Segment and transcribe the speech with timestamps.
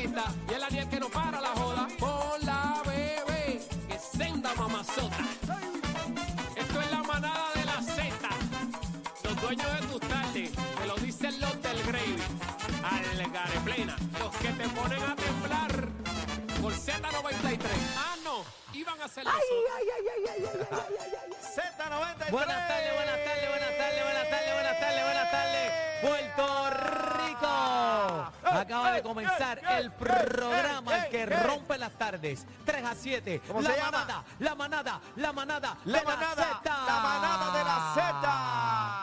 [0.00, 0.24] Salsita.
[0.48, 1.88] Y el Aniel que no para la joda.
[1.98, 3.60] Con la bebé.
[3.88, 5.18] Que senda mamazota.
[6.56, 8.28] Esto es la manada de la Z.
[9.24, 10.50] Los dueños de tus tardes.
[10.52, 12.16] Te lo dicen los del Gravy.
[12.82, 13.96] Algarve plena.
[14.18, 15.88] Los que te ponen a temblar.
[16.60, 17.66] Por Z93.
[17.96, 18.44] Ah, no.
[18.72, 20.68] Iban a ser los otros.
[21.56, 22.30] Z93.
[22.30, 25.72] Buenas tardes, buenas tardes, buenas tardes, buenas tardes, buenas tardes, buenas tardes.
[26.02, 26.89] Puerto Rico.
[28.70, 32.46] Acaba de comenzar el programa el que rompe las tardes.
[32.64, 33.42] 3 a 7.
[33.48, 33.90] ¿Cómo La se llama?
[33.90, 36.84] manada, la manada, la manada, La de manada, Zeta.
[36.86, 37.92] la manada de la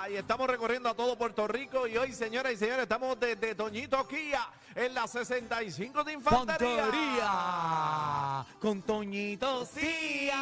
[0.05, 0.09] Z.
[0.11, 1.85] Y estamos recorriendo a todo Puerto Rico.
[1.85, 6.83] Y hoy, señoras y señores, estamos desde Toñito Kia en la 65 de Infantería.
[6.85, 8.45] Fantería.
[8.61, 10.38] Con Toñito Cía.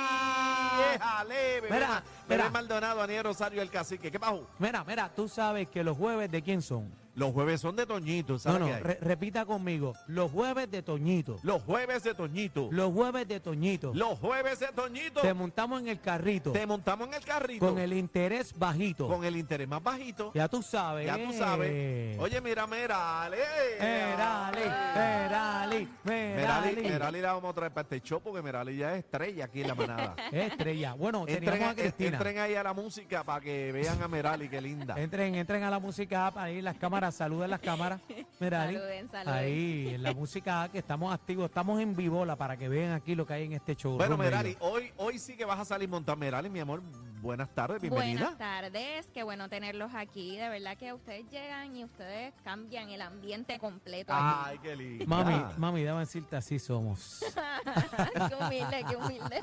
[0.93, 2.49] Déjale, bebé, Mira, bebé mira.
[2.51, 4.11] Maldonado, Aniel Rosario, el cacique.
[4.11, 4.47] ¿Qué pasó?
[4.59, 6.93] Mira, mira, tú sabes que los jueves de quién son.
[7.15, 9.93] Los jueves son de Toñito, ¿sabes no, re- repita conmigo.
[10.07, 11.39] Los jueves de Toñito.
[11.43, 12.67] Los jueves de Toñito.
[12.71, 13.91] Los jueves de Toñito.
[13.93, 15.21] Los jueves de Toñito.
[15.21, 16.51] Te montamos en el carrito.
[16.51, 17.65] Te montamos en el carrito.
[17.65, 19.07] Con el interés bajito.
[19.07, 20.31] con el interés más bajito.
[20.33, 21.05] Ya tú sabes.
[21.07, 22.19] Ya tú sabes.
[22.19, 22.65] Oye, mira.
[22.67, 23.37] Merali,
[23.79, 24.59] Merali,
[24.95, 26.81] Merali, Merali.
[26.81, 29.67] Merali la vamos a traer para este show porque Merali ya es estrella aquí en
[29.67, 30.15] la manada.
[30.31, 30.93] Estrella.
[30.93, 32.09] Bueno, entren, a Cristina.
[32.17, 34.95] entren ahí a la música para que vean a Merali, qué linda.
[34.97, 38.01] Entren, entren a la música app, ahí las cámaras, saluden las cámaras.
[38.39, 38.75] Merali.
[38.75, 39.33] Saluden, saluden.
[39.33, 43.15] Ahí, en la música app, que estamos activos, estamos en vivola para que vean aquí
[43.15, 43.97] lo que hay en este show.
[43.97, 46.17] Bueno, Merali, hoy, hoy sí que vas a salir montar.
[46.17, 46.81] Merali, mi amor,
[47.21, 48.19] buenas tardes, bienvenida.
[48.19, 50.37] Buenas tardes, qué bueno tenerlos aquí.
[50.37, 54.13] De verdad que ustedes llegan y ustedes cambian el ambiente completo.
[54.13, 54.49] aquí.
[54.51, 55.05] Ay, qué linda.
[55.05, 57.23] Mami, mami, déjame decirte, así somos.
[58.29, 59.41] qué humilde, qué humilde.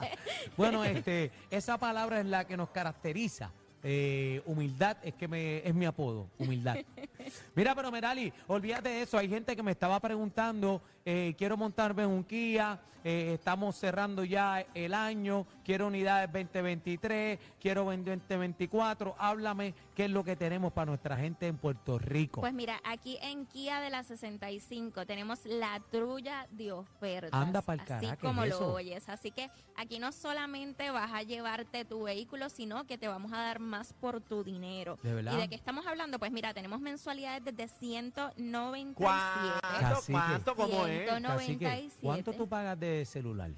[0.56, 3.50] Bueno, este, esa palabra es la que nos caracteriza.
[3.84, 6.76] Eh, humildad es que me, es mi apodo, humildad.
[7.54, 9.18] Mira, pero Merali, olvídate de eso.
[9.18, 14.22] Hay gente que me estaba preguntando, eh, quiero montarme en un Kia, eh, estamos cerrando
[14.22, 19.16] ya el año, quiero unidades 2023, quiero 2024.
[19.18, 22.40] Háblame qué es lo que tenemos para nuestra gente en Puerto Rico.
[22.40, 27.32] Pues mira, aquí en Kia de la 65 tenemos la trulla de ofertas.
[27.32, 28.72] Anda pa'l Así carajo, ¿qué como es lo eso?
[28.72, 29.08] oyes.
[29.08, 33.38] Así que aquí no solamente vas a llevarte tu vehículo, sino que te vamos a
[33.38, 34.96] dar más por tu dinero.
[35.02, 35.32] ¿De verdad?
[35.32, 36.20] ¿Y de qué estamos hablando?
[36.20, 38.94] Pues mira, tenemos mensualidades desde 197.
[38.94, 40.00] ¿Cuánto?
[40.08, 40.54] ¿Cuánto?
[40.54, 40.91] ¿Cómo es?
[40.92, 41.98] Ciento no- Cacique, 97.
[42.02, 43.50] ¿cuánto tú pagas de celular?